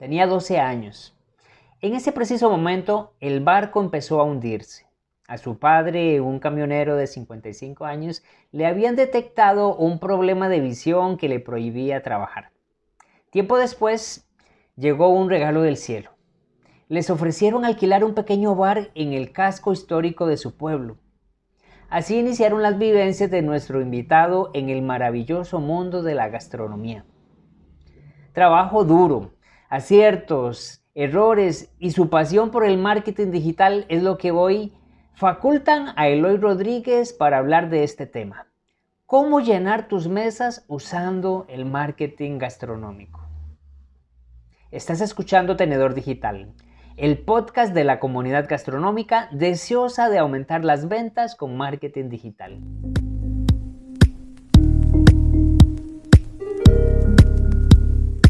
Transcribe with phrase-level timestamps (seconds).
[0.00, 1.14] Tenía 12 años.
[1.82, 4.86] En ese preciso momento, el barco empezó a hundirse.
[5.28, 11.18] A su padre, un camionero de 55 años, le habían detectado un problema de visión
[11.18, 12.50] que le prohibía trabajar.
[13.28, 14.26] Tiempo después,
[14.74, 16.12] llegó un regalo del cielo.
[16.88, 20.96] Les ofrecieron alquilar un pequeño bar en el casco histórico de su pueblo.
[21.90, 27.04] Así iniciaron las vivencias de nuestro invitado en el maravilloso mundo de la gastronomía.
[28.32, 29.32] Trabajo duro,
[29.70, 34.74] aciertos, errores y su pasión por el marketing digital es lo que hoy
[35.14, 38.48] facultan a Eloy Rodríguez para hablar de este tema.
[39.06, 43.20] ¿Cómo llenar tus mesas usando el marketing gastronómico?
[44.72, 46.52] Estás escuchando Tenedor Digital,
[46.96, 52.60] el podcast de la comunidad gastronómica deseosa de aumentar las ventas con marketing digital.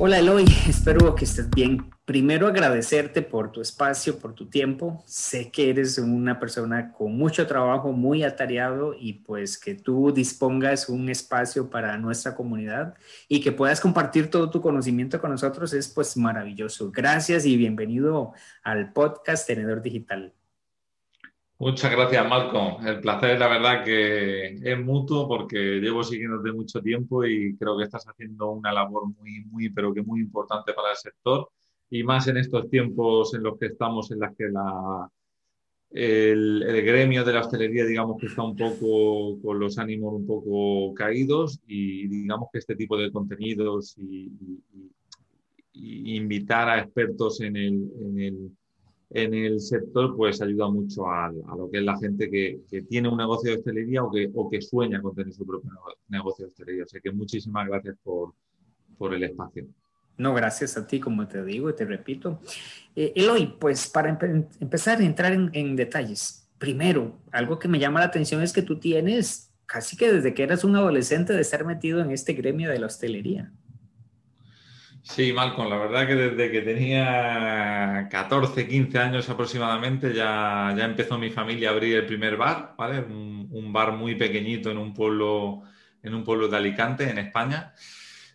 [0.03, 1.91] Hola Eloy, espero que estés bien.
[2.07, 5.05] Primero agradecerte por tu espacio, por tu tiempo.
[5.07, 10.89] Sé que eres una persona con mucho trabajo, muy atareado y pues que tú dispongas
[10.89, 12.95] un espacio para nuestra comunidad
[13.29, 16.91] y que puedas compartir todo tu conocimiento con nosotros es pues maravilloso.
[16.91, 18.33] Gracias y bienvenido
[18.63, 20.33] al podcast Tenedor Digital.
[21.61, 22.87] Muchas gracias, Malcolm.
[22.87, 27.85] El placer, la verdad, que es mutuo porque llevo siguiéndote mucho tiempo y creo que
[27.85, 31.51] estás haciendo una labor muy, muy, pero que muy importante para el sector
[31.91, 35.11] y más en estos tiempos en los que estamos, en las que la,
[35.91, 40.95] el, gremio de la hostelería, digamos que está un poco con los ánimos un poco
[40.95, 44.33] caídos y digamos que este tipo de contenidos y,
[45.73, 48.51] invitar a expertos en el, en el
[49.11, 53.17] en el sector, pues ayuda mucho a, lo que es la gente que, tiene un
[53.17, 55.71] negocio de hostelería o que, o que sueña con tener su propio
[56.09, 56.85] negocio de hostelería.
[56.85, 58.33] O sea que muchísimas gracias por,
[58.97, 59.67] por el espacio.
[60.17, 62.41] No, gracias a ti, como te digo y te repito.
[62.95, 64.11] Eh, Eloy, pues para
[64.61, 68.63] empezar a entrar en, en, detalles, primero, algo que me llama la atención es que
[68.63, 72.71] tú tienes casi que desde que eras un adolescente de estar metido en este gremio
[72.71, 73.53] de la hostelería.
[75.03, 81.19] Sí, Malcolm, la verdad que desde que tenía 14, 15 años aproximadamente ya, ya empezó
[81.19, 83.01] mi familia a abrir el primer bar, ¿vale?
[83.01, 85.63] Un, bar muy pequeñito en un pueblo,
[86.03, 87.73] en un pueblo de Alicante, en España.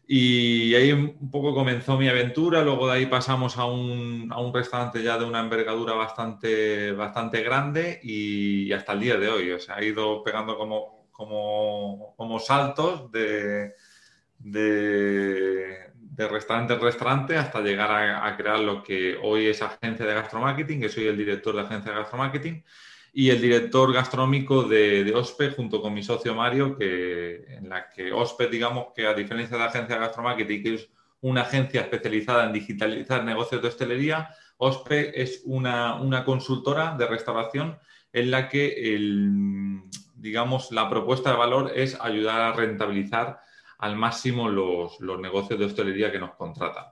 [0.08, 4.54] Y ahí un poco comenzó mi aventura, luego de ahí pasamos a un, a un
[4.54, 9.59] restaurante ya de una envergadura bastante, bastante grande y, hasta el día de hoy, o
[9.59, 13.74] sea, ha ido pegando como, como, como saltos de,
[14.40, 15.84] de,
[16.16, 20.80] de restaurante en restaurante hasta llegar a, crear lo que hoy es agencia de gastromarketing,
[20.80, 22.64] que soy el director de agencia de gastromarketing
[23.14, 27.90] y el director gastronómico de, de, OSPE junto con mi socio Mario, que, en la
[27.90, 30.90] que OSPE, digamos que a diferencia de agencia de gastromarketing, que es
[31.20, 37.78] una agencia especializada en digitalizar negocios de hostelería, OSPE es una, una consultora de restauración
[38.14, 39.81] en la que el,
[40.16, 43.42] digamos, la propuesta de valor es ayudar a rentabilizar
[43.78, 46.86] al máximo los, negocios de hostelería que nos contratan.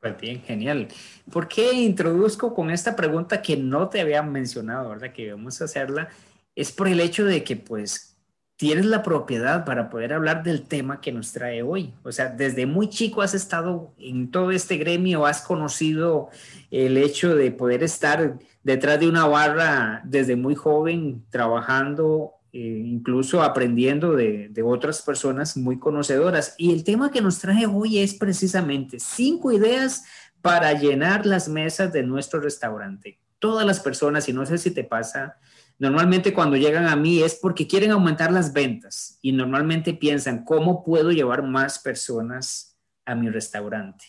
[0.00, 0.88] Pues bien, genial.
[1.30, 5.12] ¿Por qué introduzco con esta pregunta que no te había mencionado, verdad?
[5.12, 6.08] Que vamos a hacerla.
[6.56, 8.12] Es por el hecho de que, pues,
[8.56, 11.94] tienes la propiedad para poder hablar del tema que nos trae hoy.
[12.02, 16.30] O sea, desde muy chico has estado en todo este gremio, has conocido
[16.70, 23.42] el hecho de poder estar detrás de una barra desde muy joven, trabajando eh, incluso
[23.42, 26.54] aprendiendo de, de, otras personas muy conocedoras.
[26.58, 30.04] Y el tema que nos trae hoy es precisamente cinco ideas
[30.42, 33.18] para llenar las mesas de nuestro restaurante.
[33.38, 35.38] Todas las personas, y no sé si te pasa,
[35.78, 40.84] normalmente cuando llegan a mí es porque quieren aumentar las ventas y normalmente piensan, ¿cómo
[40.84, 42.76] puedo llevar más personas
[43.06, 44.04] a mi restaurante?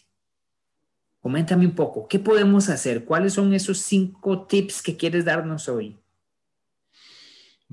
[1.21, 3.05] Coméntame un poco, ¿qué podemos hacer?
[3.05, 6.03] ¿Cuáles son esos cinco tips que quieres darnos hoy?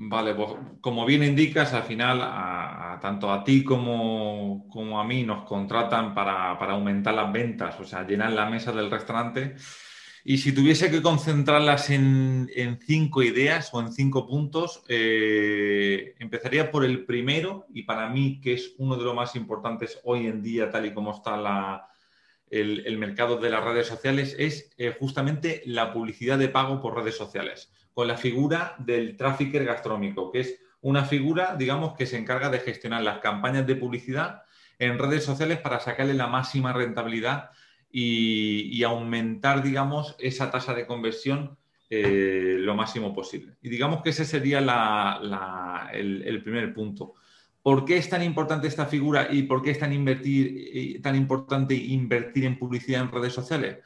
[0.03, 0.49] Vale, pues
[0.81, 4.65] como bien indicas, al final tanto a ti como,
[4.99, 9.55] a mí nos contratan para, aumentar las ventas, o sea, llenar la mesa del restaurante.
[10.23, 12.49] Y si tuviese que concentrarlas en,
[12.83, 18.53] cinco ideas o en cinco puntos, eh, empezaría por el primero y para mí, que
[18.53, 21.85] es uno de los más importantes hoy en día, tal y como está
[22.49, 27.17] el, mercado de las redes sociales, es eh, justamente la publicidad de pago por redes
[27.17, 32.49] sociales con la figura del trafficker gastronómico, que es una figura, digamos, que se encarga
[32.49, 34.43] de gestionar las campañas de publicidad
[34.79, 37.51] en redes sociales para sacarle la máxima rentabilidad
[37.91, 41.57] y, aumentar, digamos, esa tasa de conversión
[41.89, 43.57] eh, lo máximo posible.
[43.61, 44.59] Y digamos que ese sería
[45.93, 47.15] el, primer punto.
[47.61, 51.75] ¿Por qué es tan importante esta figura y por qué es tan, invertir, tan importante
[51.75, 53.77] invertir en publicidad en redes sociales?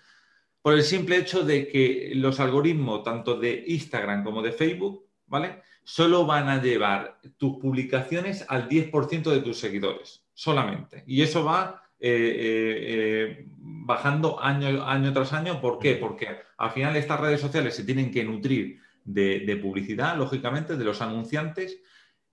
[0.66, 5.62] Por el simple hecho de que los algoritmos, tanto de Instagram como de Facebook, ¿vale?
[5.84, 11.04] Solo van a llevar tus publicaciones al 10% de tus seguidores, solamente.
[11.06, 15.62] Y eso va eh, eh, eh, bajando año, tras año.
[15.62, 15.98] ¿Por qué?
[15.98, 21.00] Porque al final estas redes sociales se tienen que nutrir de publicidad, lógicamente, de los
[21.00, 21.78] anunciantes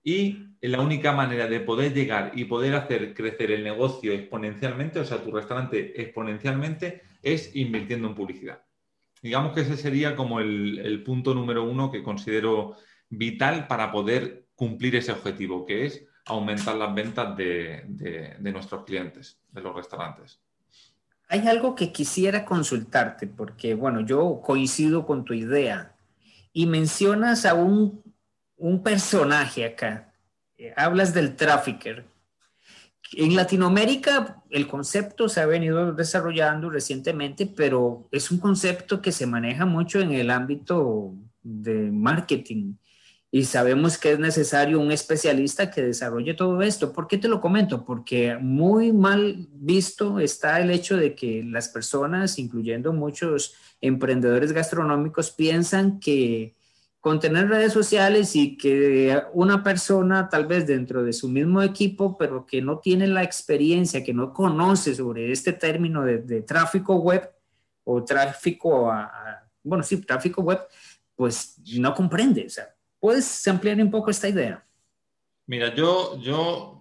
[0.03, 5.05] y la única manera de poder llegar y poder hacer crecer el negocio exponencialmente, o
[5.05, 8.63] sea, tu restaurante exponencialmente, es invirtiendo en publicidad.
[9.21, 12.75] Digamos que ese sería como el, punto número uno que considero
[13.09, 17.83] vital para poder cumplir ese objetivo, que es aumentar las ventas de,
[18.39, 20.39] de nuestros clientes, de los restaurantes.
[21.29, 25.95] Hay algo que quisiera consultarte, porque, bueno, yo coincido con tu idea
[26.51, 28.03] y mencionas a un
[28.63, 30.13] un personaje acá.
[30.57, 32.05] Eh, hablas del trafficker.
[33.15, 39.25] En Latinoamérica el concepto se ha venido desarrollando recientemente, pero es un concepto que se
[39.25, 41.13] maneja mucho en el ámbito
[41.43, 42.75] de marketing
[43.35, 46.93] y sabemos que es necesario un especialista que desarrolle todo esto.
[46.93, 47.83] ¿Por qué te lo comento?
[47.83, 55.31] Porque muy mal visto está el hecho de que las personas, incluyendo muchos emprendedores gastronómicos,
[55.31, 56.53] piensan que
[57.03, 62.17] con tener redes sociales y que una persona tal vez dentro de su mismo equipo,
[62.17, 67.29] pero que no tiene la experiencia, que no conoce sobre este término de, tráfico web
[67.83, 70.61] o tráfico, a, bueno, sí, tráfico web,
[71.13, 72.45] pues no comprende.
[72.45, 74.65] O sea, ¿puedes ampliar un poco esta idea?
[75.45, 76.79] Mira, yo, yo,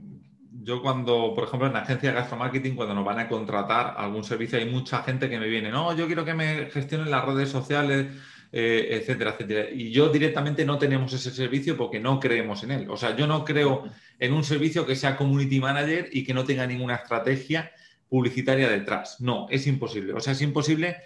[0.53, 4.23] yo cuando, por ejemplo, en la agencia de gastromarketing, cuando nos van a contratar algún
[4.23, 7.49] servicio, hay mucha gente que me viene, no, yo quiero que me gestionen las redes
[7.49, 8.07] sociales
[8.53, 9.71] eh, etcétera, etcétera.
[9.73, 12.91] Y yo directamente no tenemos ese servicio porque no creemos en él.
[12.91, 13.85] O sea, yo no creo
[14.19, 17.73] en un servicio que sea community manager y que no tenga ninguna estrategia
[18.09, 19.21] publicitaria detrás.
[19.21, 20.13] No, es imposible.
[20.13, 20.99] O sea, es imposible,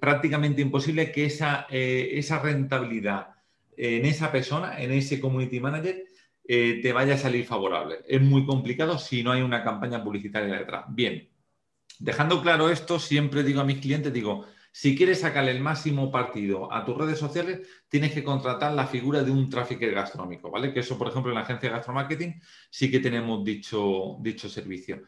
[0.00, 3.28] prácticamente imposible que esa, eh, esa rentabilidad
[3.76, 6.04] en esa persona, en ese community manager,
[6.44, 8.00] eh, te vaya a salir favorable.
[8.06, 10.84] Es muy complicado si no hay una campaña publicitaria detrás.
[10.88, 11.28] Bien,
[11.98, 16.72] dejando claro esto, siempre digo a mis clientes, digo, si quieres sacarle el máximo partido
[16.72, 20.72] a tus redes sociales, tienes que contratar la figura de un trafficker gastronómico, ¿vale?
[20.72, 22.40] Que eso, por ejemplo, en la agencia de gastromarketing
[22.70, 25.02] sí que tenemos dicho, dicho servicio.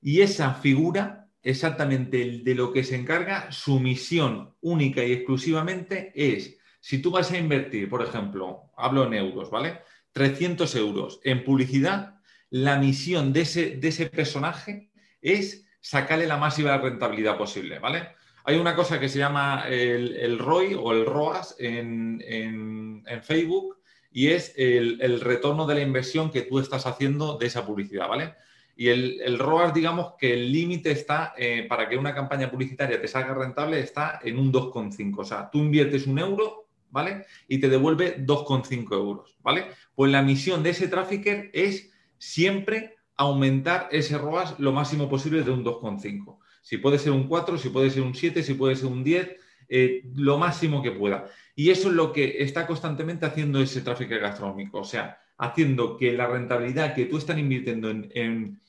[0.00, 6.56] Y esa figura, exactamente de lo que se encarga, su misión única y exclusivamente es,
[6.80, 9.80] si tú vas a invertir, por ejemplo, hablo en euros, ¿vale?
[10.12, 14.90] 300 euros en publicidad, la misión de ese, de ese personaje
[15.20, 18.14] es sacarle la máxima rentabilidad posible, ¿vale?
[18.46, 23.78] Hay una cosa que se llama el, ROI o el ROAS en, Facebook
[24.12, 28.34] y es el, retorno de la inversión que tú estás haciendo de esa publicidad, ¿vale?
[28.76, 33.08] Y el, ROAS, digamos que el límite está, eh, para que una campaña publicitaria te
[33.08, 35.14] salga rentable, está en un 2,5.
[35.20, 37.24] O sea, tú inviertes un euro, ¿vale?
[37.48, 39.68] Y te devuelve 2,5 euros, ¿vale?
[39.94, 45.50] Pues la misión de ese trafficker es siempre aumentar ese ROAS lo máximo posible de
[45.50, 48.86] un 2,5 si puede ser un 4, si puede ser un 7, si puede ser
[48.86, 49.36] un 10,
[49.68, 51.26] eh, lo máximo que pueda.
[51.54, 56.12] Y eso es lo que está constantemente haciendo ese tráfico gastronómico, o sea, haciendo que
[56.14, 58.60] la rentabilidad que tú estás invirtiendo en,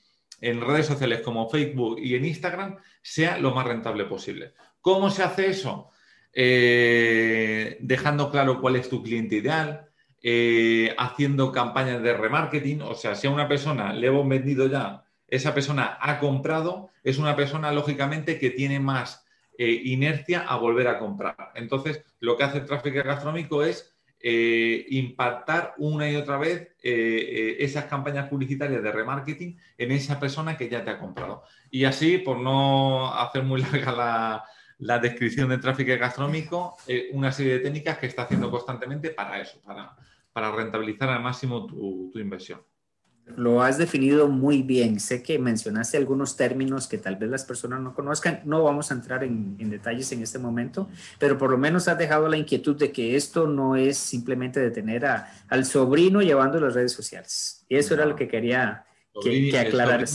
[0.42, 4.54] redes sociales como Facebook y en Instagram sea lo más rentable posible.
[4.82, 5.90] ¿Cómo se hace eso?
[6.34, 9.90] Eh, dejando claro cuál es tu cliente ideal,
[10.22, 15.05] eh, haciendo campañas de remarketing, o sea, si a una persona le hemos vendido ya
[15.28, 19.26] esa persona ha comprado, es una persona lógicamente que tiene más
[19.58, 21.52] eh, inercia a volver a comprar.
[21.56, 27.58] Entonces, lo que hace el tráfico gastronómico es eh, impactar una y otra vez eh,
[27.60, 31.44] esas campañas publicitarias de remarketing en esa persona que ya te ha comprado.
[31.72, 34.44] Y así, por no hacer muy larga
[34.78, 36.78] la, descripción del tráfico gastronómico,
[37.14, 42.20] una serie de técnicas que está haciendo constantemente para eso, para, rentabilizar al máximo tu
[42.20, 42.62] inversión.
[43.36, 45.00] Lo has definido muy bien.
[45.00, 48.42] Sé que mencionaste algunos términos que tal vez las personas no conozcan.
[48.46, 52.28] No vamos a entrar en, detalles en este momento, pero por lo menos has dejado
[52.30, 56.94] la inquietud de que esto no es simplemente detener a, al sobrino llevando las redes
[56.94, 57.66] sociales.
[57.68, 58.86] Y eso era lo que quería
[59.22, 60.06] que, aclarar.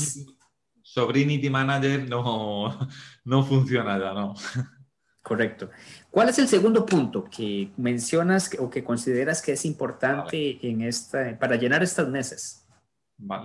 [0.82, 2.88] Sobrinity Manager no,
[3.24, 4.34] no funciona ya, ¿no?
[5.22, 5.70] Correcto.
[6.10, 11.38] ¿Cuál es el segundo punto que mencionas o que consideras que es importante en esta,
[11.38, 12.59] para llenar estas mesas?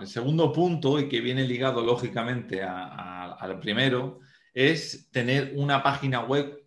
[0.02, 4.20] El segundo punto, y que viene ligado lógicamente al primero,
[4.54, 6.66] es tener una página web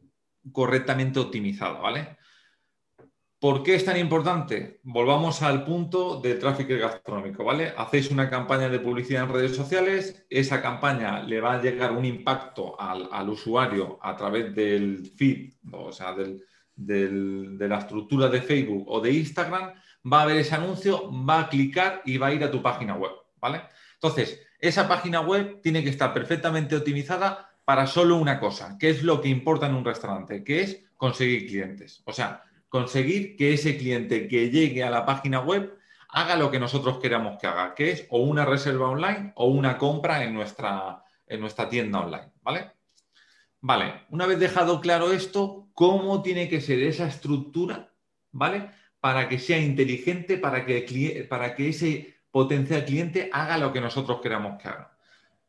[0.52, 2.18] correctamente optimizada, ¿vale?
[3.40, 4.80] ¿Por qué es tan importante?
[4.82, 7.72] Volvamos al punto del tráfico gastronómico, ¿vale?
[7.76, 12.04] Hacéis una campaña de publicidad en redes sociales, esa campaña le va a llegar un
[12.04, 19.00] impacto al, usuario a través del feed, o sea, de la estructura de Facebook o
[19.00, 19.72] de Instagram,
[20.10, 22.94] va a ver ese anuncio, va a clicar y va a ir a tu página
[22.94, 23.62] web, ¿vale?
[23.94, 29.02] Entonces, esa página web tiene que estar perfectamente optimizada para solo una cosa, que es
[29.02, 32.02] lo que importa en un restaurante, que es conseguir clientes.
[32.06, 35.76] O sea, conseguir que ese cliente que llegue a la página web
[36.08, 39.76] haga lo que nosotros queramos que haga, que es o una reserva online o una
[39.76, 42.72] compra en nuestra, en nuestra tienda online, ¿vale?
[43.60, 47.92] Vale, una vez dejado claro esto, ¿cómo tiene que ser esa estructura,
[48.30, 48.70] ¿vale?
[49.00, 54.68] Para que sea inteligente, para que, ese potencial cliente haga lo que nosotros queramos que
[54.68, 54.96] haga.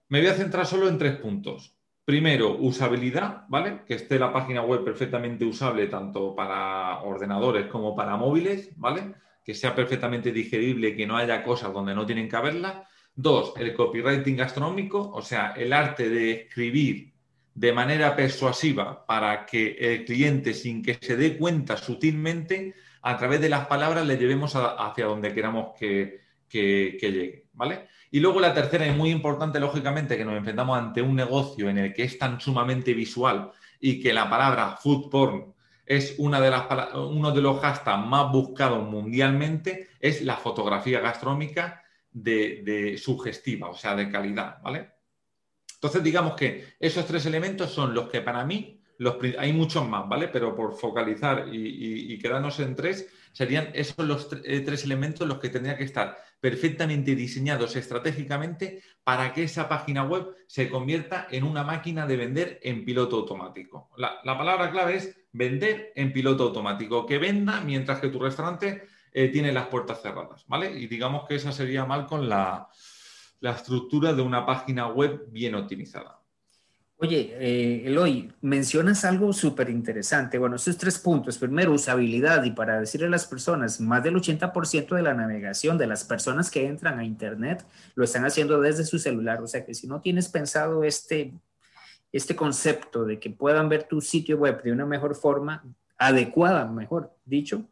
[0.10, 1.76] Me voy a centrar solo en tres puntos.
[2.06, 3.82] Primero, usabilidad, ¿vale?
[3.86, 9.14] Que esté la página web perfectamente usable tanto para ordenadores como para móviles, ¿vale?
[9.44, 12.88] Que sea perfectamente digerible, que no haya cosas donde no tienen que haberlas.
[13.14, 17.14] Dos, el copywriting gastronómico, o sea, el arte de escribir
[17.54, 23.42] de manera persuasiva para que el cliente, sin que se dé cuenta sutilmente, a través
[23.42, 27.88] de las palabras le llevemos hacia donde queramos que, que llegue, ¿vale?
[28.12, 31.78] Y luego la tercera y muy importante, lógicamente, que nos enfrentamos ante un negocio en
[31.78, 35.54] el que es tan sumamente visual y que la palabra food porn
[35.90, 41.84] es una de las, uno de los hashtags más buscados mundialmente, es la fotografía gastronómica
[42.12, 44.92] de, sugestiva, o sea, de calidad, ¿vale?
[45.74, 48.79] Entonces, digamos que esos tres elementos son los que para mí,
[49.38, 50.28] hay muchos más, ¿vale?
[50.28, 55.50] Pero por focalizar y, quedarnos en tres, serían esos los eh, tres elementos los que
[55.50, 61.64] tendrían que estar perfectamente diseñados estratégicamente para que esa página web se convierta en una
[61.64, 63.90] máquina de vender en piloto automático.
[63.98, 69.30] La, palabra clave es vender en piloto automático, que venda mientras que tu restaurante eh,
[69.30, 70.72] tiene las puertas cerradas, ¿vale?
[70.72, 72.70] Y digamos que esa sería mal con la
[73.42, 76.19] estructura de una página web bien optimizada.
[77.02, 80.38] Oye, eh, Eloy, mencionas algo súper interesante.
[80.38, 81.38] Bueno, esos tres puntos.
[81.38, 82.44] Primero, usabilidad.
[82.44, 86.52] Y para decirle a las personas, más del 80% de la navegación de las personas
[86.52, 87.66] que entran a Internet
[87.96, 89.42] lo están haciendo desde su celular.
[89.42, 91.34] O sea que si no tienes pensado este,
[92.12, 95.64] este concepto de que puedan ver tu sitio web de una mejor forma,
[95.98, 97.64] adecuada, mejor dicho,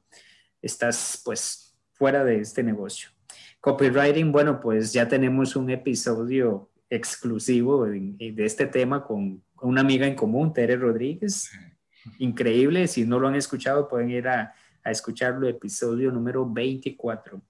[0.62, 3.10] estás pues fuera de este negocio.
[3.60, 10.16] Copywriting, bueno, pues ya tenemos un episodio exclusivo de, este tema con una amiga en
[10.16, 11.52] común, Tere Rodríguez.
[12.20, 14.54] Increíble, si no lo han escuchado pueden ir a,
[14.84, 17.42] a escucharlo, episodio número 24.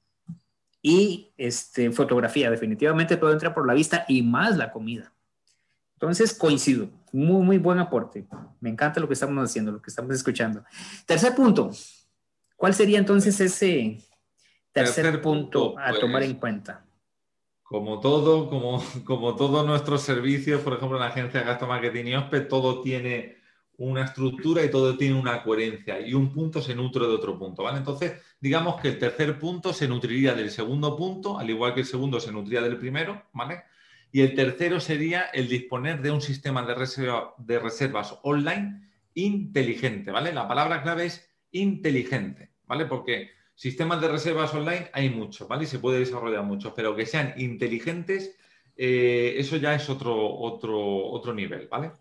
[0.81, 5.13] Y este, fotografía, definitivamente todo entra por la vista y más la comida.
[5.93, 8.27] Entonces coincido, muy, muy buen aporte.
[8.59, 10.63] Me encanta lo que estamos haciendo, lo que estamos escuchando.
[11.05, 11.71] Tercer punto,
[12.55, 13.99] ¿cuál sería entonces ese
[14.71, 16.85] tercer, punto, a tomar pues, en cuenta?
[17.67, 22.05] Como todo, como, como todos nuestros servicios, por ejemplo, en la agencia de gasto marketing
[22.05, 23.37] y OSPE, todo tiene
[23.77, 27.63] una estructura y todo tiene una coherencia y un punto se nutre de otro punto,
[27.63, 27.77] ¿vale?
[27.77, 31.85] Entonces, digamos que el tercer punto se nutriría del segundo punto, al igual que el
[31.85, 33.63] segundo se nutría del primero, ¿vale?
[34.11, 40.11] Y el tercero sería el disponer de un sistema de, reserva, de reservas online inteligente,
[40.11, 40.33] ¿vale?
[40.33, 42.85] La palabra clave es inteligente, ¿vale?
[42.85, 45.63] Porque Sistemas de reservas online hay muchos, ¿vale?
[45.63, 48.37] Y se puede desarrollar muchos, pero que sean inteligentes,
[48.75, 51.91] eh, eso ya es otro, otro, otro nivel, ¿vale?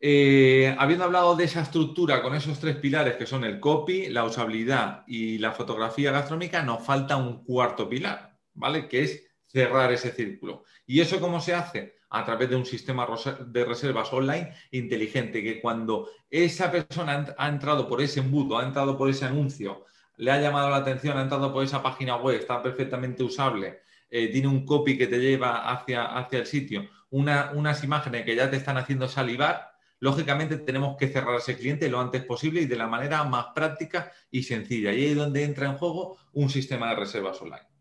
[0.00, 4.24] Eh, habiendo hablado de esa estructura con esos tres pilares que son el copy, la
[4.24, 8.88] usabilidad y la fotografía gastronómica, nos falta un cuarto pilar, ¿vale?
[8.88, 10.64] Que es cerrar ese círculo.
[10.86, 11.98] ¿Y eso cómo se hace?
[12.14, 13.08] A través de un sistema
[13.44, 18.96] de reservas online inteligente, que cuando esa persona ha entrado por ese embudo, ha entrado
[18.96, 19.84] por ese anuncio,
[20.18, 24.28] le ha llamado la atención, ha entrado por esa página web, está perfectamente usable, eh,
[24.28, 28.58] tiene un copy que te lleva hacia, hacia el sitio, unas imágenes que ya te
[28.58, 32.76] están haciendo salivar, lógicamente tenemos que cerrar a ese cliente lo antes posible y de
[32.76, 34.92] la manera más práctica y sencilla.
[34.92, 37.73] Y ahí es donde entra en juego un sistema de reservas online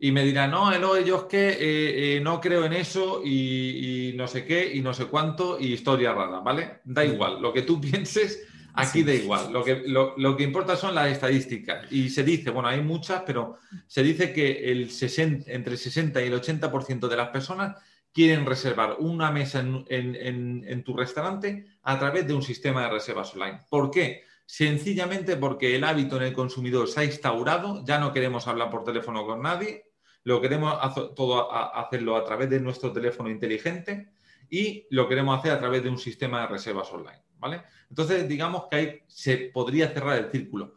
[0.00, 4.12] y me dirán, no, Eloy, yo es que eh, eh, no creo en eso y,
[4.14, 6.80] no sé qué y no sé cuánto y historia rara, ¿vale?
[6.84, 9.52] Da igual, lo que tú pienses, aquí da igual.
[9.52, 11.90] Lo que, lo, que importa son las estadísticas.
[11.90, 13.56] Y se dice, bueno, hay muchas, pero
[13.88, 17.76] se dice que el 60, entre el 60 y el 80% de las personas
[18.12, 23.34] quieren reservar una mesa en, en tu restaurante a través de un sistema de reservas
[23.34, 23.62] online.
[23.68, 24.22] ¿Por qué?
[24.46, 28.82] Sencillamente porque el hábito en el consumidor se ha instaurado, ya no queremos hablar por
[28.82, 29.87] teléfono con nadie,
[30.28, 30.74] lo queremos
[31.14, 34.10] todo hacerlo a través de nuestro teléfono inteligente
[34.50, 37.22] y lo queremos hacer a través de un sistema de reservas online.
[37.38, 37.62] ¿vale?
[37.88, 40.74] Entonces, digamos que ahí se podría cerrar el círculo.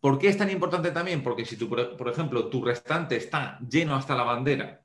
[0.00, 1.22] ¿Por qué es tan importante también?
[1.22, 4.82] Porque si, tú, por ejemplo, tu restaurante está lleno hasta la bandera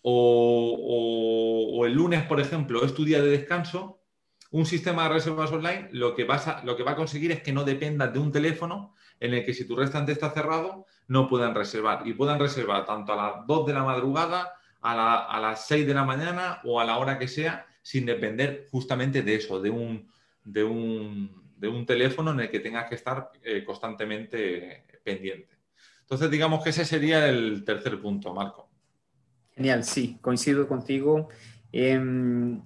[0.00, 4.00] o, el lunes, por ejemplo, es tu día de descanso,
[4.52, 6.24] un sistema de reservas online lo que,
[6.62, 9.54] lo que va a conseguir es que no dependas de un teléfono en el que
[9.54, 12.06] si tu restaurante está cerrado no puedan reservar.
[12.06, 16.04] Y puedan reservar tanto a las 2 de la madrugada, a, las 6 de la
[16.04, 20.08] mañana o a la hora que sea, sin depender justamente de eso, de un,
[20.44, 25.56] de un, teléfono en el que tengas que estar eh, constantemente pendiente.
[26.02, 28.68] Entonces, digamos que ese sería el tercer punto, Marco.
[29.54, 31.28] Genial, sí, coincido contigo.
[31.72, 32.62] Em,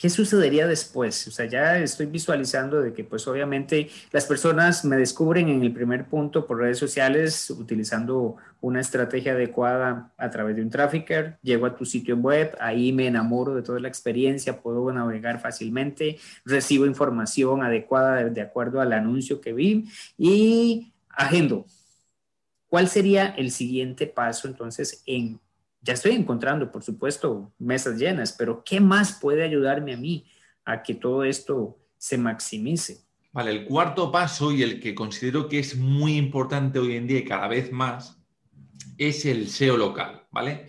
[0.00, 1.28] ¿Qué sucedería después?
[1.28, 5.74] O sea, ya estoy visualizando de que pues obviamente las personas me descubren en el
[5.74, 11.66] primer punto por redes sociales utilizando una estrategia adecuada a través de un trafficker, llego
[11.66, 16.86] a tu sitio web, ahí me enamoro de toda la experiencia, puedo navegar fácilmente, recibo
[16.86, 19.84] información adecuada de, acuerdo al anuncio que vi
[20.16, 21.66] y agendo.
[22.70, 25.40] ¿Cuál sería el siguiente paso entonces en
[25.82, 30.26] ya estoy encontrando, por supuesto, mesas llenas, pero ¿qué más puede ayudarme a mí
[30.64, 33.04] a que todo esto se maximice?
[33.32, 37.20] Vale, el cuarto paso y el que considero que es muy importante hoy en día
[37.20, 38.18] y cada vez más
[38.98, 40.66] es el SEO local, ¿vale?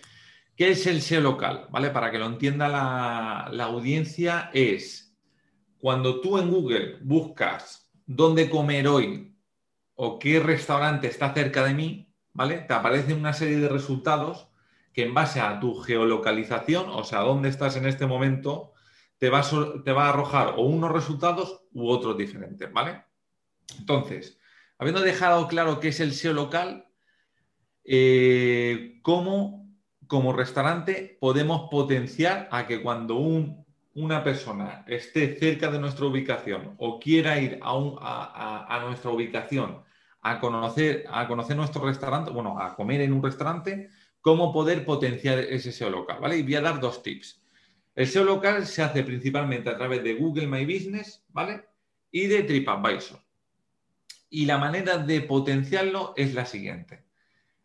[0.56, 1.68] ¿Qué es el SEO local?
[1.72, 1.90] ¿Vale?
[1.90, 5.18] Para que lo entienda la, la audiencia es
[5.80, 9.36] cuando tú en Google buscas dónde comer hoy
[9.96, 12.60] o qué restaurante está cerca de mí, ¿vale?
[12.60, 14.51] Te aparecen una serie de resultados
[14.94, 18.74] que en base a tu geolocalización, o sea, dónde estás en este momento,
[19.18, 23.04] te va a, te va a arrojar o unos resultados u otros diferentes, ¿vale?
[23.80, 24.40] Entonces,
[24.78, 26.88] habiendo dejado claro qué es el SEO local,
[27.84, 29.62] eh, ¿cómo
[30.12, 33.18] como restaurante podemos potenciar a que cuando
[33.94, 39.84] una persona esté cerca de nuestra ubicación o quiera ir a, a, nuestra ubicación
[40.22, 43.90] a conocer, a conocer nuestro restaurante, bueno, a comer en un restaurante,
[44.22, 46.38] cómo poder potenciar ese SEO local, ¿vale?
[46.38, 47.42] Y voy a dar dos tips.
[47.96, 51.66] El SEO local se hace principalmente a través de Google My Business, ¿vale?
[52.12, 53.20] Y de TripAdvisor.
[54.30, 57.04] Y la manera de potenciarlo es la siguiente.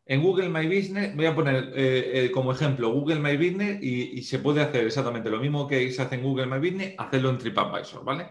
[0.05, 4.23] En Google My Business, voy a poner eh, eh, como ejemplo Google My Business y,
[4.23, 7.39] se puede hacer exactamente lo mismo que se hace en Google My Business, hacerlo en
[7.39, 8.31] TripAdvisor, ¿vale?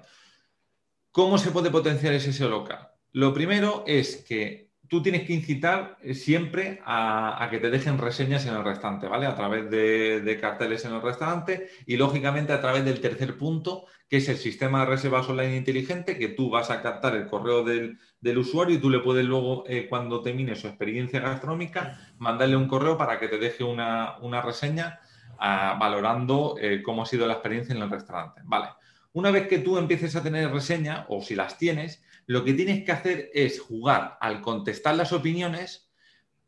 [1.11, 2.89] ¿Cómo se puede potenciar ese SEO local?
[3.11, 8.45] Lo primero es que tú tienes que incitar eh, siempre a, que te dejen reseñas
[8.45, 9.25] en el restaurante, ¿vale?
[9.25, 14.17] A través de, carteles en el restaurante y, lógicamente, a través del tercer punto, que
[14.17, 17.97] es el sistema de reservas online inteligente, que tú vas a captar el correo del,
[18.37, 22.97] usuario y tú le puedes luego, eh, cuando termine su experiencia gastronómica, mandarle un correo
[22.97, 24.99] para que te deje una, reseña
[25.39, 28.69] ah, valorando eh, cómo ha sido la experiencia en el restaurante, ¿vale?
[29.15, 32.83] Una vez que tú empieces a tener reseña, o si las tienes, lo que tienes
[32.83, 35.89] que hacer es jugar al contestar las opiniones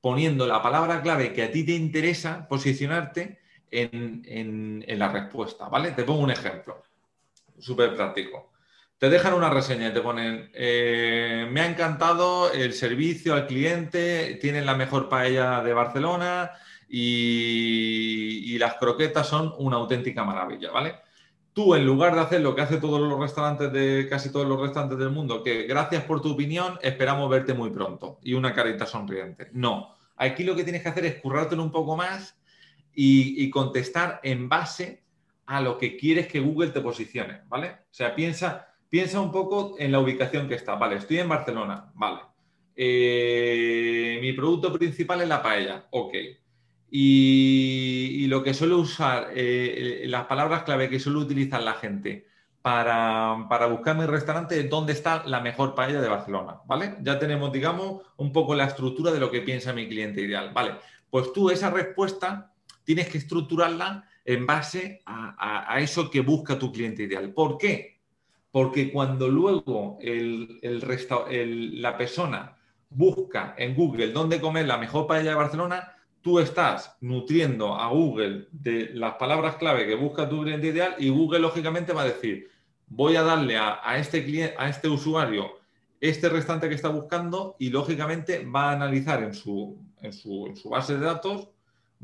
[0.01, 5.91] poniendo la palabra clave que a ti te interesa posicionarte en, la respuesta, ¿vale?
[5.91, 6.83] Te pongo un ejemplo,
[7.59, 8.51] súper práctico.
[8.97, 14.39] Te dejan una reseña y te ponen, eh, me ha encantado el servicio al cliente,
[14.41, 16.51] tienen la mejor paella de Barcelona
[16.89, 20.95] y, y las croquetas son una auténtica maravilla, ¿vale?
[21.57, 24.61] Tú en lugar de hacer lo que hace todos los restaurantes de casi todos los
[24.61, 28.85] restaurantes del mundo, que gracias por tu opinión, esperamos verte muy pronto y una carita
[28.85, 29.49] sonriente.
[29.53, 32.39] No, aquí lo que tienes que hacer es currártelo un poco más
[32.93, 35.01] y, contestar en base
[35.47, 37.69] a lo que quieres que Google te posicione, ¿vale?
[37.69, 40.75] O sea, piensa, piensa un poco en la ubicación que está.
[40.75, 42.19] Vale, estoy en Barcelona, vale.
[42.75, 46.13] Eh, mi producto principal es la paella, ok.
[46.89, 52.27] Y, lo que suelo usar, eh, las palabras clave que suele utilizar la gente
[52.61, 56.97] para, buscar mi restaurante es dónde está la mejor paella de Barcelona, ¿vale?
[57.01, 60.75] Ya tenemos, digamos, un poco la estructura de lo que piensa mi cliente ideal, ¿vale?
[61.09, 62.51] Pues tú esa respuesta
[62.83, 67.33] tienes que estructurarla en base a, eso que busca tu cliente ideal.
[67.33, 68.01] ¿Por qué?
[68.51, 70.59] Porque cuando luego el,
[71.81, 72.57] la persona
[72.89, 75.96] busca en Google dónde comer la mejor paella de Barcelona,
[76.27, 81.07] tú estás nutriendo a Google de las palabras clave que busca tu cliente ideal y
[81.07, 82.49] Google lógicamente va a decir,
[82.85, 85.57] voy a darle a, este cliente, a este usuario
[86.01, 90.97] este restante que está buscando y lógicamente va a analizar en su, en su, base
[90.97, 91.47] de datos,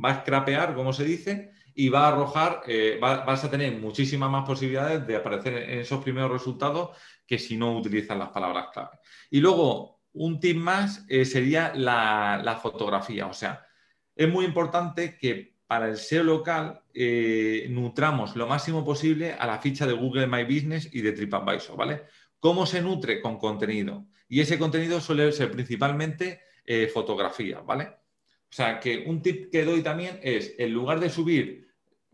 [0.02, 4.32] va a scrapear, como se dice, y va a arrojar, eh, vas a tener muchísimas
[4.32, 6.92] más posibilidades de aparecer en esos primeros resultados
[7.28, 9.00] que si no utilizan las palabras clave.
[9.30, 13.68] Y luego, un tip más eh, sería la, la fotografía, o sea,
[14.16, 19.60] es muy importante que para el SEO local eh, nutramos lo máximo posible a la
[19.60, 22.04] ficha de Google My Business y de TripAdvisor, ¿vale?
[22.40, 23.22] ¿Cómo se nutre?
[23.22, 24.06] Con contenido.
[24.28, 27.86] Y ese contenido suele ser principalmente eh, fotografía, ¿vale?
[27.86, 31.70] O sea, que un tip que doy también es, en lugar de subir,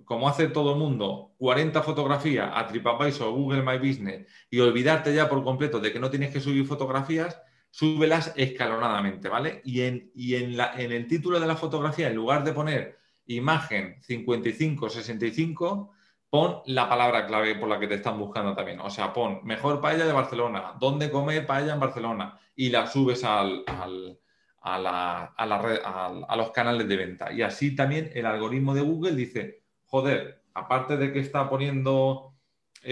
[0.06, 5.14] como hace todo el mundo, 40 fotografías a TripAdvisor o Google My Business y olvidarte
[5.14, 9.62] ya por completo de que no tienes que subir fotografías, súbelas escalonadamente, ¿vale?
[9.64, 15.92] Y en, en el título de la fotografía, en lugar de poner imagen 5565,
[16.30, 18.80] pon la palabra clave por la que te están buscando también.
[18.80, 23.24] O sea, pon mejor paella de Barcelona, dónde comer paella en Barcelona y la subes
[23.24, 27.32] al, a, la, a, la red, a, los canales de venta.
[27.32, 32.29] Y así también el algoritmo de Google dice, joder, aparte de que está poniendo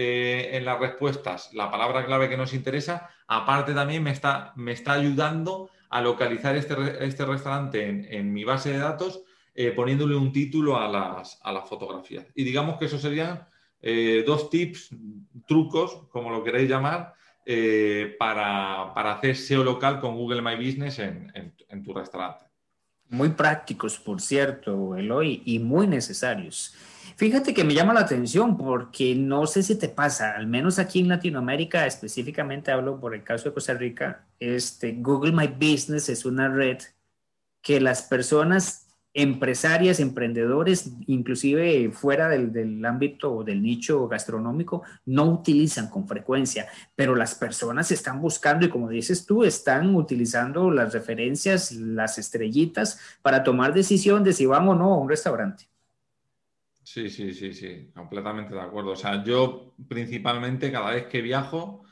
[0.00, 4.72] eh, en las respuestas la palabra clave que nos interesa, aparte también me está, me
[4.72, 9.24] está ayudando a localizar este, este restaurante en, en mi base de datos
[9.60, 12.24] eh, poniéndole un título a las, a las, fotografías.
[12.36, 13.44] Y digamos que esos serían
[13.82, 14.90] eh, dos tips,
[15.48, 17.12] trucos, como lo queréis llamar,
[17.44, 22.44] eh, para, hacer SEO local con Google My Business en, tu restaurante.
[23.08, 26.76] Muy prácticos, por cierto, Eloy, y muy necesarios.
[27.16, 31.00] Fíjate que me llama la atención porque no sé si te pasa, al menos aquí
[31.00, 36.24] en Latinoamérica, específicamente hablo por el caso de Costa Rica, este, Google My Business es
[36.24, 36.78] una red
[37.62, 45.88] que las personas empresarias, emprendedores, inclusive fuera del, ámbito o del nicho gastronómico, no utilizan
[45.88, 51.72] con frecuencia, pero las personas están buscando y como dices tú, están utilizando las referencias,
[51.72, 55.68] las estrellitas para tomar decisión de si vamos o no a un restaurante.
[56.90, 58.92] Sí, sí, sí, sí, completamente de acuerdo.
[58.92, 61.84] O sea, yo principalmente cada vez que viajo,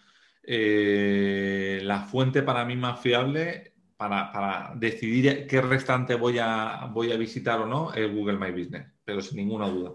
[0.42, 7.18] eh, la fuente para mí más fiable para, decidir qué restaurante voy a, voy a
[7.18, 9.92] visitar o no, es Google My Business, pero sin ninguna duda.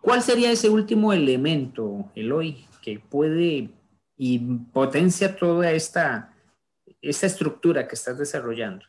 [0.00, 3.70] ¿Cuál sería ese último elemento, Eloy, que puede
[4.16, 4.38] y
[4.72, 6.34] potencia toda esta,
[7.00, 8.84] esta estructura que estás desarrollando?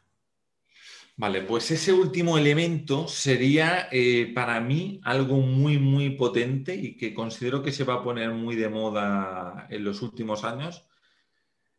[1.15, 7.13] Vale, pues ese último elemento sería eh, para mí algo muy, muy potente y que
[7.13, 10.88] considero que se va a poner muy de moda en los últimos años,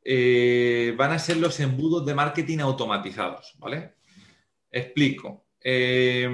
[0.05, 3.95] eh, van a ser los embudos de marketing automatizados, ¿vale?
[4.71, 5.47] Explico.
[5.61, 6.29] Eh,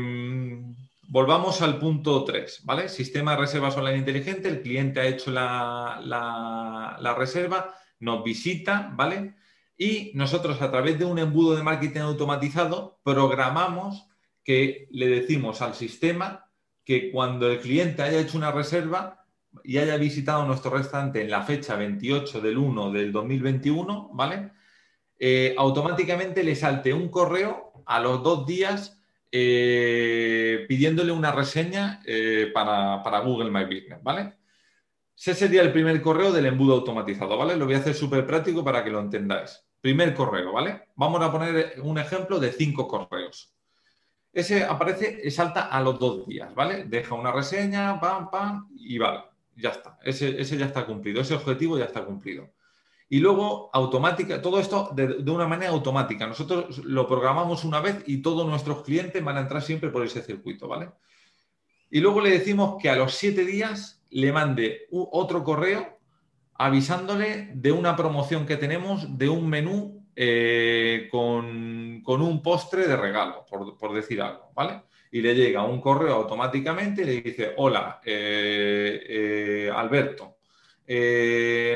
[1.09, 2.89] volvamos al punto 3, ¿vale?
[2.89, 9.35] Sistema de reservas online inteligente, el cliente ha hecho la, la, reserva, nos visita, ¿vale?
[9.81, 14.07] Y nosotros a través de un embudo de marketing automatizado programamos
[14.45, 16.51] que le decimos al sistema
[16.85, 19.21] que cuando el cliente haya hecho una reserva,
[19.64, 24.53] y haya visitado nuestro restaurante en la fecha 28 del 1 del 2021, ¿vale?
[25.19, 29.01] Eh, automáticamente le salte un correo a los dos días
[29.33, 34.35] eh, pidiéndole una reseña eh, para, Google My Business, ¿vale?
[35.16, 37.57] Ese sería el primer correo del embudo automatizado, ¿vale?
[37.57, 39.70] Lo voy a hacer súper práctico para que lo entendáis.
[39.81, 40.88] Primer correo, ¿vale?
[40.97, 43.53] Vamos a poner un ejemplo de cinco correos.
[44.33, 46.85] Ese aparece y salta a los dos días, ¿vale?
[46.85, 51.79] Deja una reseña, pam, pam, y vale ya está, ese, ya está cumplido, ese objetivo
[51.79, 52.51] ya está cumplido.
[53.09, 56.27] Y luego, automática, todo esto de, una manera automática.
[56.27, 60.23] Nosotros lo programamos una vez y todos nuestros clientes van a entrar siempre por ese
[60.23, 60.90] circuito, ¿vale?
[61.90, 65.99] Y luego le decimos que a los siete días le mande otro correo
[66.61, 73.46] avisándole de una promoción que tenemos de un menú eh, con, un postre de regalo,
[73.49, 74.83] por, por decir algo, ¿vale?
[75.11, 80.37] y le llega un correo automáticamente y le dice, hola, eh, eh, Alberto,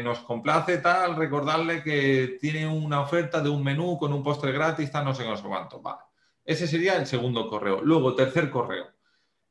[0.02, 4.90] nos complace tal recordarle que tiene una oferta de un menú con un postre gratis,
[4.90, 5.80] tal, no sé, no sé cuánto.
[5.80, 6.00] Vale.
[6.44, 7.80] Ese sería el segundo correo.
[7.80, 8.88] Luego, tercer correo.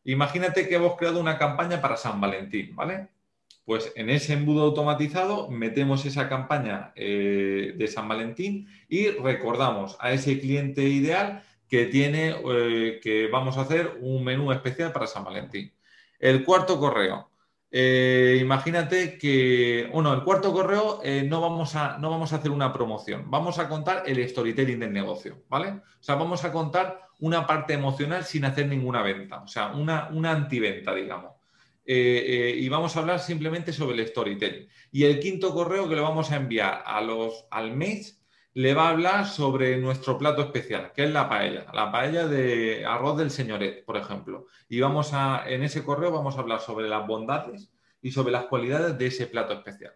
[0.04, 3.08] Imagínate que hemos creado una campaña para San Valentín, ¿vale?
[3.66, 10.40] Pues en ese embudo automatizado metemos esa campaña de San Valentín y recordamos a ese
[10.40, 15.74] cliente ideal que tiene, eh, que vamos a hacer un menú especial para San Valentín.
[16.20, 17.32] El cuarto correo.
[17.72, 22.52] Eh, imagínate que, bueno, el cuarto correo eh, no, vamos a, no vamos a hacer
[22.52, 25.70] una promoción, vamos a contar el storytelling del negocio, ¿vale?
[25.70, 30.10] O sea, vamos a contar una parte emocional sin hacer ninguna venta, o sea, una,
[30.12, 31.33] una antiventa, digamos.
[31.86, 34.68] Y vamos a hablar simplemente sobre el storytelling.
[34.92, 38.88] Y el quinto correo que lo vamos a enviar a los, al mes le va
[38.88, 43.32] a hablar sobre nuestro plato especial, que es la paella, la paella de arroz del
[43.32, 44.46] señoret, por ejemplo.
[44.70, 48.46] Y vamos a, en ese correo vamos a hablar sobre las bondades y sobre las
[48.46, 49.94] cualidades de ese plato especial.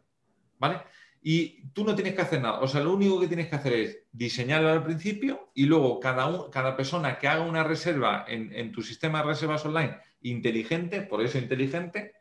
[0.60, 0.82] ¿Vale?
[1.30, 2.62] y tú no tienes que hacer nada.
[2.62, 6.50] O sea, lo único que tienes que hacer es diseñarlo al principio y luego cada,
[6.50, 11.38] cada persona que haga una reserva en, tu sistema de reservas online inteligente, por eso
[11.38, 12.14] inteligente,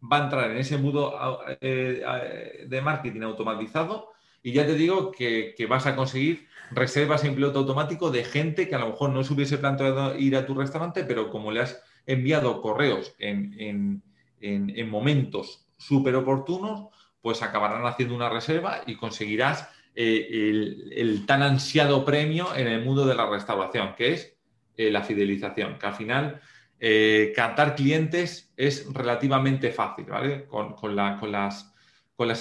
[0.00, 1.18] va a entrar en ese mundo
[1.60, 4.10] eh, de marketing automatizado
[4.42, 8.74] y ya te digo que, vas a conseguir reservas en piloto automático de gente que
[8.74, 11.82] a lo mejor no se hubiese planteado ir a tu restaurante, pero como le has
[12.06, 14.02] enviado correos en,
[14.40, 16.88] en momentos súper oportunos,
[17.20, 20.52] pues acabarán haciendo una reserva y conseguirás eh,
[20.94, 24.36] el, tan ansiado premio en el mundo de la restauración, que es
[24.76, 26.40] eh, la fidelización, que al final
[26.80, 27.32] eh,
[27.76, 30.46] clientes es relativamente fácil, ¿vale?
[30.46, 31.72] Con, las,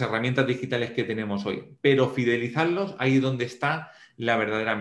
[0.02, 1.64] herramientas digitales que tenemos hoy.
[1.82, 4.76] Pero fidelizarlos, ahí es donde está la verdadera,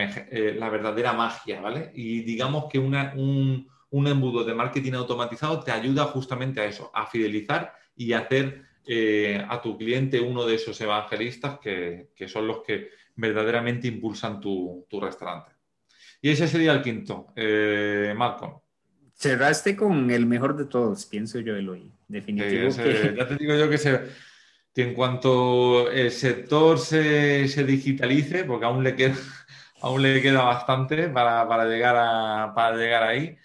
[0.71, 1.91] verdadera magia, ¿vale?
[1.95, 7.07] Y digamos que un, un embudo de marketing automatizado te ayuda justamente a eso, a
[7.07, 12.91] fidelizar y hacer eh, a tu cliente uno de esos evangelistas que, son los que
[13.15, 15.53] verdaderamente impulsan tu, restaurante.
[16.21, 17.29] Y ese sería el quinto.
[17.37, 18.64] Eh, Malcolm.
[19.25, 21.91] Cerraste con el mejor de todos, pienso yo, Eloy.
[22.09, 23.15] Definitivamente.
[23.17, 29.15] Ya te digo yo que, en cuanto el sector se, digitalice, porque aún le queda,
[29.81, 33.39] aún le queda bastante para, llegar a, para llegar ahí,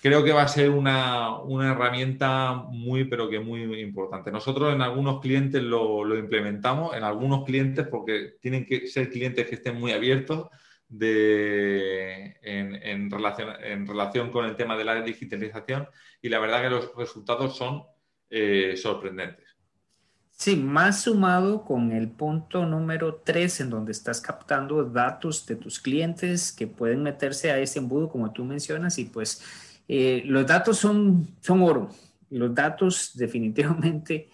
[0.00, 4.30] creo que va a ser una, herramienta muy, pero que muy, importante.
[4.30, 9.56] Nosotros en algunos clientes lo, implementamos, en algunos clientes porque tienen que ser clientes que
[9.56, 10.46] estén muy abiertos
[12.42, 15.88] en, relación, con el tema de la digitalización
[16.20, 17.84] y la verdad que los resultados son
[18.30, 19.44] eh, sorprendentes.
[20.36, 25.78] Sí, más sumado con el punto número 3 en donde estás captando datos de tus
[25.78, 29.42] clientes que pueden meterse a ese embudo como tú mencionas y pues
[29.86, 31.88] eh, los datos son, son oro.
[32.30, 34.28] Los datos definitivamente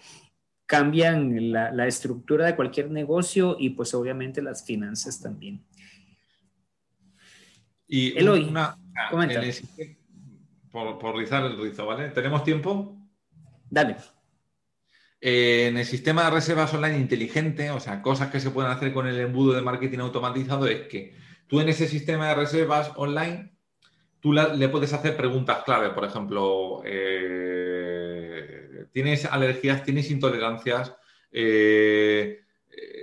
[0.65, 5.61] cambian la, estructura de cualquier negocio y pues obviamente las finanzas también.
[7.93, 8.77] Y Eloy, una,
[10.71, 12.07] por, por rizar el rizo, ¿vale?
[12.11, 12.97] ¿Tenemos tiempo?
[13.69, 13.97] Dale.
[15.19, 18.93] Eh, en el sistema de reservas online inteligente, o sea, cosas que se pueden hacer
[18.93, 21.15] con el embudo de marketing automatizado, es que
[21.47, 23.51] tú en ese sistema de reservas online
[24.21, 29.83] tú le puedes hacer preguntas clave, por ejemplo, eh, ¿tienes alergias?
[29.83, 30.95] ¿Tienes intolerancias?
[31.29, 32.39] Eh,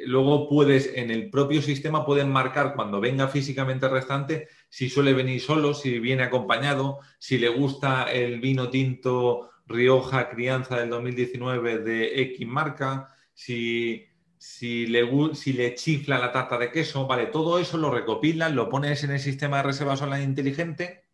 [0.06, 5.12] luego puedes, en el propio sistema, pueden marcar cuando venga físicamente el restante si suele
[5.12, 11.78] venir solo, si viene acompañado, si le gusta el vino tinto Rioja Crianza del 2019
[11.78, 17.58] de X marca, si, si, le, si le chifla la tarta de queso, vale, todo
[17.58, 21.08] eso lo recopilas, lo pones en el sistema de reservas online inteligente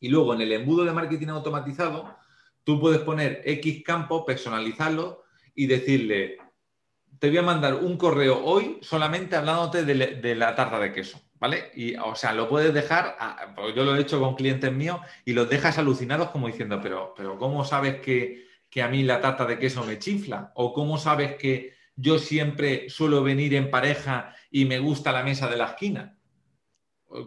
[0.00, 2.16] y luego en el embudo de marketing automatizado,
[2.64, 5.22] tú puedes poner X campo, personalizarlo
[5.54, 6.38] y decirle,
[7.18, 11.70] te voy a mandar un correo hoy solamente hablándote de, la tarta de queso, ¿vale?
[11.74, 13.18] Y, o sea, lo puedes dejar,
[13.54, 17.12] pues yo lo he hecho con clientes míos y los dejas alucinados como diciendo, pero,
[17.14, 18.46] pero ¿cómo sabes que,
[18.82, 20.52] a mí la tarta de queso me chifla?
[20.54, 25.46] ¿O cómo sabes que yo siempre suelo venir en pareja y me gusta la mesa
[25.50, 26.16] de la esquina?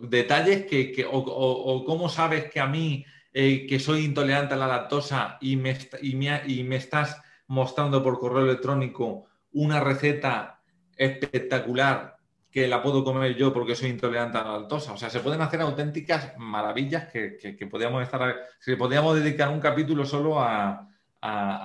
[0.02, 5.38] detalles que, o, cómo sabes que a mí, eh, que soy intolerante a la lactosa
[5.42, 10.60] y me, y, me, estás mostrando por correo electrónico una receta
[10.98, 12.17] espectacular
[12.52, 14.94] que la puedo comer yo porque soy intolerante a la lactosa.
[14.94, 19.60] O sea, se pueden hacer auténticas maravillas que, que, podríamos estar, que podríamos dedicar un
[19.60, 20.84] capítulo solo a,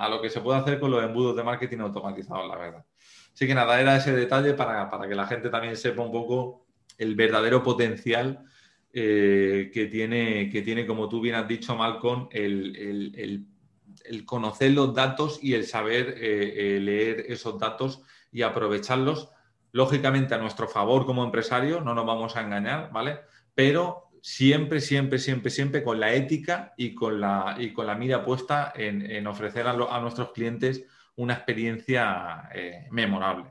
[0.09, 2.85] lo que se puede hacer con los embudos de marketing automatizados, la verdad.
[3.33, 6.65] Así que nada, era ese detalle para, para que la gente también sepa un poco
[6.97, 8.45] el verdadero potencial
[8.95, 13.47] eh, que, tiene, que tiene, como tú bien has dicho, Malcolm, el,
[14.25, 19.29] conocer los datos y el saber eh, eh, leer esos datos y aprovecharlos,
[19.73, 23.19] lógicamente a nuestro favor como empresario, no nos vamos a engañar, ¿vale?
[23.53, 28.23] Pero siempre, siempre, siempre, siempre con la ética y con la, y con la mira
[28.23, 32.49] puesta en, ofrecer a, nuestros clientes una experiencia
[32.91, 33.45] memorable.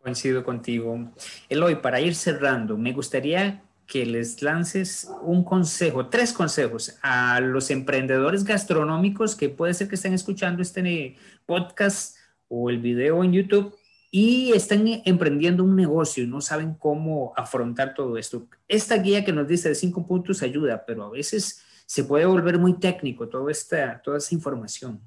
[0.00, 1.12] Coincido contigo.
[1.48, 7.70] Eloy, para ir cerrando, me gustaría que les lances un consejo, tres consejos a los
[7.70, 12.16] emprendedores gastronómicos que puede ser que estén escuchando este podcast
[12.48, 13.74] o el video en YouTube
[14.16, 18.46] y están emprendiendo un negocio y no saben cómo afrontar todo esto.
[18.68, 22.60] Esta guía que nos dice de cinco puntos ayuda, pero a veces se puede volver
[22.60, 25.00] muy técnico toda esta, toda esa información.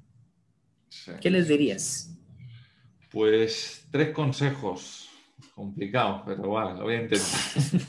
[1.22, 2.14] ¿Qué les dirías?
[3.10, 5.08] Pues tres consejos.
[5.54, 7.28] Complicado, pero bueno, lo voy a intentar.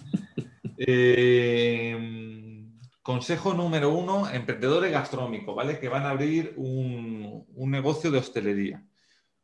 [0.81, 1.93] Eh,
[3.01, 5.77] consejo número uno, emprendedores gastronómicos, ¿vale?
[5.77, 8.81] Que van a abrir un, negocio de hostelería.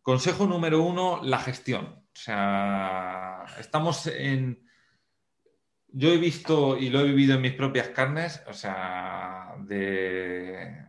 [0.06, 1.86] Consejo número uno, la gestión.
[1.86, 4.64] O sea, estamos en...
[5.88, 10.86] Yo he visto y lo he vivido en mis propias carnes, o sea, de,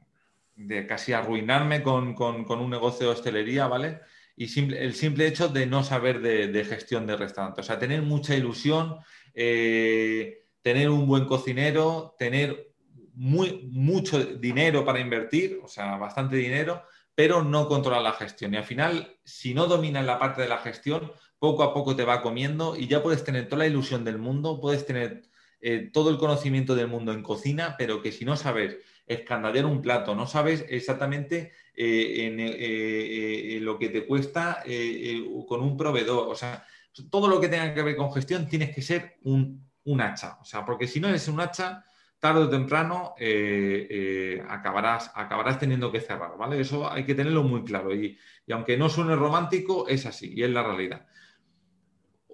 [0.86, 4.00] casi arruinarme con, un negocio de hostelería, ¿vale?
[4.36, 7.62] Y el simple hecho de no saber de, gestión de restaurante.
[7.62, 8.98] O sea, tener mucha ilusión,
[9.32, 12.74] eh, tener un buen cocinero, tener
[13.14, 16.82] muy, mucho dinero para invertir, o sea, bastante dinero,
[17.16, 18.54] pero no controlar la gestión.
[18.54, 22.04] Y al final, si no dominas la parte de la gestión, poco a poco te
[22.04, 25.24] va comiendo y ya puedes tener toda la ilusión del mundo, puedes tener
[25.60, 28.76] eh, todo el conocimiento del mundo en cocina, pero que si no sabes
[29.08, 34.62] escandallar un plato, no sabes exactamente eh, en, lo que te cuesta
[35.48, 36.64] con un proveedor, o sea,
[37.10, 40.38] todo lo que tenga que ver con gestión tienes que ser un un hacha.
[40.40, 41.84] O sea, porque si no eres un hacha,
[42.18, 46.60] tarde o temprano eh, eh, acabarás, acabarás teniendo que cerrar, ¿vale?
[46.60, 47.94] Eso hay que tenerlo muy claro.
[47.94, 48.18] Y,
[48.50, 51.06] aunque no suene romántico, es así y es la realidad.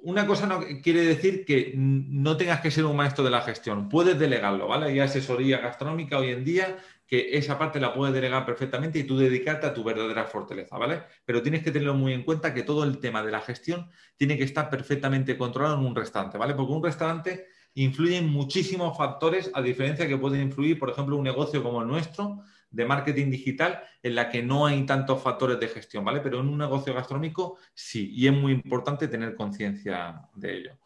[0.04, 3.88] Una cosa no quiere decir que no tengas que ser un maestro de la gestión.
[3.88, 4.86] Puedes delegarlo, ¿vale?
[4.86, 9.18] Hay asesoría gastronómica hoy en día que esa parte la puedes delegar perfectamente y tú
[9.18, 11.02] dedicarte a tu verdadera fortaleza, ¿vale?
[11.24, 14.36] Pero tienes que tenerlo muy en cuenta que todo el tema de la gestión tiene
[14.36, 16.54] que estar perfectamente controlado en un restaurante, ¿vale?
[16.54, 21.24] Porque un restaurante influye en muchísimos factores, a diferencia que puede influir, por ejemplo, un
[21.24, 25.68] negocio como el nuestro de marketing digital, en la que no hay tantos factores de
[25.68, 26.20] gestión, ¿vale?
[26.20, 30.78] Pero en un negocio gastronómico sí, y es muy importante tener conciencia de ello.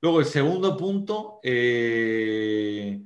[0.00, 3.02] Luego, el segundo punto, eh,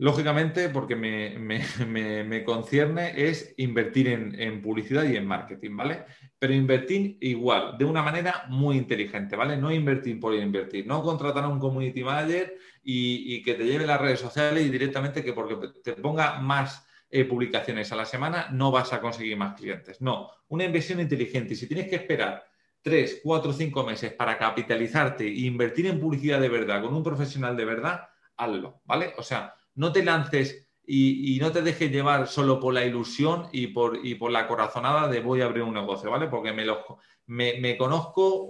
[0.00, 6.04] lógicamente, porque me, concierne, es invertir en, publicidad y en marketing, ¿vale?
[6.38, 9.58] Pero invertir igual, de una manera muy inteligente, ¿vale?
[9.58, 14.00] No invertir por invertir, no contratar a un community manager y, que te lleve las
[14.00, 18.70] redes sociales y directamente que porque te ponga más eh, publicaciones a la semana no
[18.70, 20.00] vas a conseguir más clientes.
[20.00, 21.52] No, una inversión inteligente.
[21.52, 22.42] Y si tienes que esperar
[22.80, 27.54] tres, cuatro, cinco meses para capitalizarte e invertir en publicidad de verdad con un profesional
[27.54, 28.08] de verdad,
[28.38, 29.12] hazlo, ¿vale?
[29.18, 33.68] O sea, no te lances y, no te dejes llevar solo por la ilusión y
[33.68, 36.26] por, por la corazonada de voy a abrir un negocio, ¿vale?
[36.26, 36.84] Porque me, lo,
[37.26, 38.48] me, conozco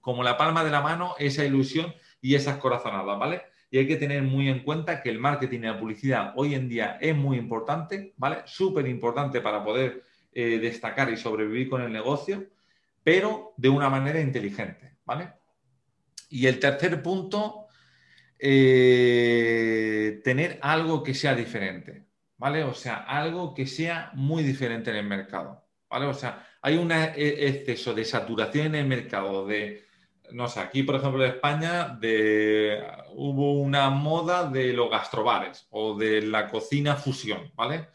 [0.00, 3.42] como la palma de la mano esa ilusión y esas corazonadas, ¿vale?
[3.70, 6.68] Y hay que tener muy en cuenta que el marketing y la publicidad hoy en
[6.68, 8.38] día es muy importante, ¿vale?
[8.46, 12.46] Súper importante para poder eh, destacar y sobrevivir con el negocio,
[13.02, 15.32] pero de una manera inteligente, ¿vale?
[16.30, 17.66] Y el tercer punto
[18.38, 19.85] eh,
[20.26, 22.64] tener algo que sea diferente, ¿vale?
[22.64, 26.06] O sea, algo que sea muy diferente en el mercado, ¿vale?
[26.06, 29.84] O sea, hay un e, exceso de saturación en el mercado de,
[30.32, 32.82] no sé, aquí por ejemplo en España de,
[33.14, 37.90] hubo una moda de los gastrobares o de la cocina fusión, ¿vale?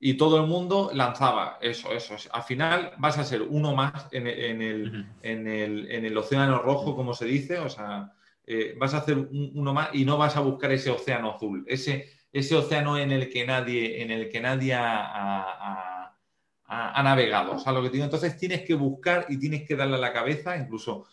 [0.00, 2.16] Y todo el mundo lanzaba eso, eso.
[2.32, 7.26] Al final vas a ser uno más en, el, en el océano rojo, como se
[7.26, 8.12] dice, o sea,
[8.46, 12.08] eh, vas a hacer uno más y no vas a buscar ese océano azul, ese,
[12.32, 16.12] ese océano en el que nadie, en el que nadie ha,
[16.68, 17.54] navegado.
[17.54, 20.12] O sea, lo que digo, entonces tienes que buscar y tienes que darle a la
[20.12, 21.06] cabeza, incluso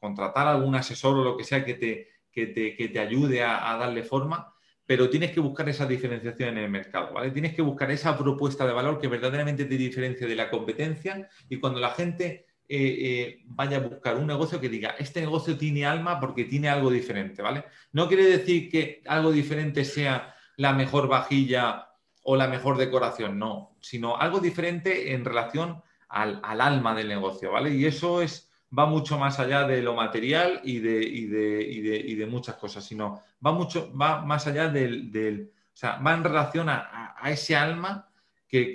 [0.00, 4.02] contratar a algún asesor o lo que sea que te, que te, ayude a, darle
[4.02, 4.52] forma,
[4.86, 7.30] pero tienes que buscar esa diferenciación en el mercado, ¿vale?
[7.30, 11.58] Tienes que buscar esa propuesta de valor que verdaderamente te diferencia de la competencia y
[11.58, 15.84] cuando la gente eh, eh, vaya a buscar un negocio que diga, este negocio tiene
[15.84, 17.64] alma porque tiene algo diferente, ¿vale?
[17.92, 21.90] No quiere decir que algo diferente sea la mejor vajilla
[22.22, 27.74] o la mejor decoración, no, sino algo diferente en relación al, alma del negocio, ¿vale?
[27.74, 32.82] Y eso es, va mucho más allá de lo material y de, de, muchas cosas,
[32.82, 38.08] sino va, mucho, va más allá del, o sea, va en relación a ese alma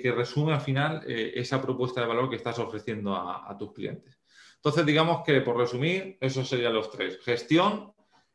[0.02, 4.18] que, resume al final eh, esa propuesta de valor que estás ofreciendo a, tus clientes.
[4.56, 7.18] Entonces, digamos que por resumir, esos serían los tres.
[7.22, 7.92] Gestión,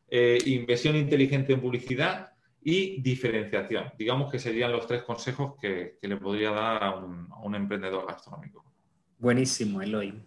[0.08, 2.32] eh, inversión inteligente en publicidad
[2.64, 3.92] y diferenciación.
[3.98, 8.66] Digamos que serían los tres consejos que, le podría dar a un, emprendedor gastronómico.
[9.20, 10.20] Buenísimo, Eloy.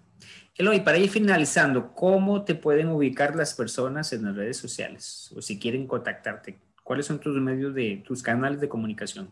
[0.54, 5.32] Eloy, para ir finalizando, ¿cómo te pueden ubicar las personas en las redes sociales?
[5.36, 9.30] O si quieren contactarte, ¿cuáles son tus medios de tus canales de comunicación?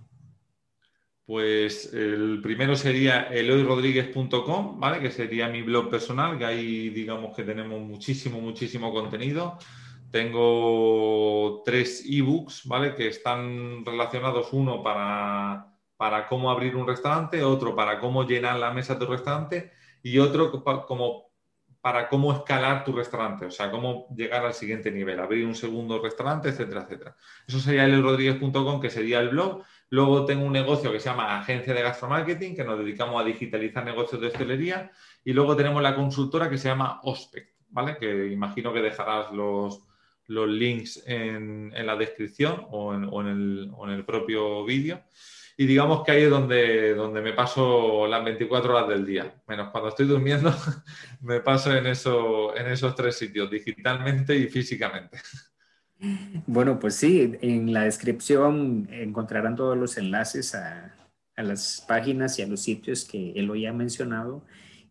[1.26, 5.00] Pues el primero sería eloyrodríguez.com, ¿vale?
[5.00, 9.58] Que sería mi blog personal, que ahí digamos que tenemos muchísimo, muchísimo contenido.
[10.12, 12.94] Tengo tres ebooks, ¿vale?
[12.94, 18.72] Que están relacionados, uno para, para cómo abrir un restaurante, otro para cómo llenar la
[18.72, 19.72] mesa de tu restaurante
[20.04, 20.52] y otro
[20.86, 21.26] como
[21.80, 26.02] para cómo escalar tu restaurante, o sea, cómo llegar al siguiente nivel, abrir un segundo
[26.02, 27.16] restaurante, etcétera, etcétera.
[27.46, 31.72] Eso sería eloyrodríguez.com, que sería el blog Luego tengo un negocio que se llama Agencia
[31.72, 34.90] de Gastromarketing, que nos dedicamos a digitalizar negocios de hostelería.
[35.24, 37.96] Y luego tenemos la consultora que se llama Ospect, ¿vale?
[37.96, 39.86] Que imagino que dejarás los,
[40.26, 45.02] los links en, la descripción o en, el, o en el, propio vídeo.
[45.56, 49.70] Y digamos que ahí es donde, donde me paso las 24 horas del día, menos
[49.70, 50.52] cuando estoy durmiendo,
[51.22, 55.18] me paso en, eso, en esos tres sitios, digitalmente y físicamente.
[56.46, 60.94] Bueno, pues sí, en la descripción encontrarán todos los enlaces a,
[61.36, 64.44] a las páginas y a los sitios que él hoy ha mencionado.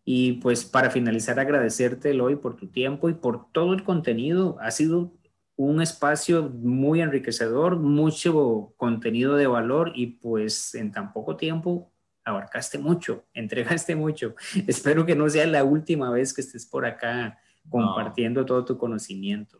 [0.04, 4.56] Y pues para finalizar, agradecerte, Eloy, por tu tiempo y por todo el contenido.
[4.60, 5.12] Ha sido
[5.56, 11.90] un espacio muy enriquecedor, mucho contenido de valor y pues en tan poco tiempo
[12.24, 14.34] abarcaste mucho, entregaste mucho.
[14.66, 17.38] Espero que no sea la última vez que estés por acá
[17.68, 19.58] compartiendo todo tu conocimiento.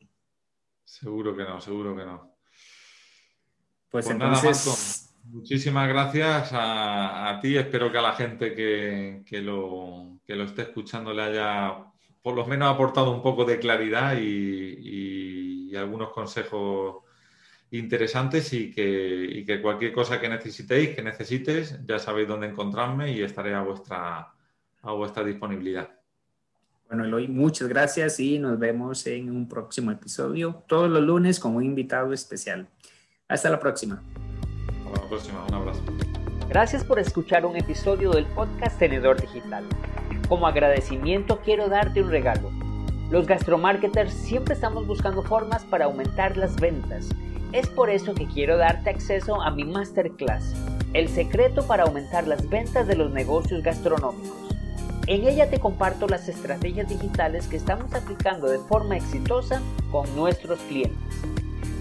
[0.86, 2.36] Seguro que no, seguro que no.
[3.90, 5.14] Pues, pues entonces...
[5.24, 7.58] muchísimas gracias a, ti.
[7.58, 11.84] Espero que a la gente que, lo, que lo esté escuchando le haya
[12.22, 17.04] por lo menos aportado un poco de claridad y y algunos consejos
[17.70, 23.22] interesantes y que, que, cualquier cosa que necesitéis, que necesites, ya sabéis dónde encontrarme y
[23.22, 24.32] estaré a vuestra,
[24.82, 25.95] a vuestra disponibilidad.
[26.88, 31.56] Bueno, Eloy, muchas gracias y nos vemos en un próximo episodio, todos los lunes con
[31.56, 32.68] un invitado especial.
[33.28, 34.02] Hasta la próxima.
[34.86, 35.82] Hasta la próxima, un abrazo.
[36.48, 39.64] Gracias por escuchar un episodio del podcast Tenedor Digital.
[40.28, 42.50] Como agradecimiento quiero darte un regalo
[43.10, 47.08] los gastromarketers siempre estamos buscando formas para aumentar las ventas.
[47.52, 50.54] Es por eso que quiero darte acceso a mi masterclass,
[50.92, 54.45] El secreto para aumentar las ventas de los negocios gastronómicos.
[55.06, 60.58] En ella te comparto las estrategias digitales que estamos aplicando de forma exitosa con nuestros
[60.60, 60.98] clientes.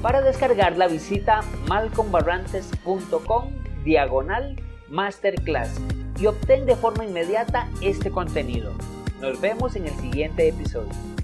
[0.04, 3.50] Para descargarla visita malcombarrantes.com
[3.84, 4.56] diagonal
[4.90, 5.82] masterclass
[6.20, 8.74] y obtén de forma inmediata este contenido.
[9.20, 11.15] Nos vemos en el siguiente episodio.